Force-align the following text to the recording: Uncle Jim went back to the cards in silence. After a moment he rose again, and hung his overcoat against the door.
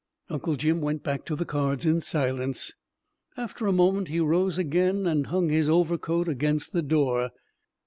Uncle 0.31 0.55
Jim 0.55 0.81
went 0.81 1.03
back 1.03 1.23
to 1.25 1.35
the 1.35 1.45
cards 1.45 1.85
in 1.85 2.01
silence. 2.01 2.73
After 3.37 3.67
a 3.67 3.71
moment 3.71 4.07
he 4.07 4.19
rose 4.19 4.57
again, 4.57 5.05
and 5.05 5.27
hung 5.27 5.49
his 5.49 5.69
overcoat 5.69 6.27
against 6.27 6.73
the 6.73 6.81
door. 6.81 7.29